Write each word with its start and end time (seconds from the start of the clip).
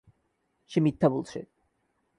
সে 0.71 0.79
মিথ্যা 0.81 1.07
বলছে। 1.09 1.39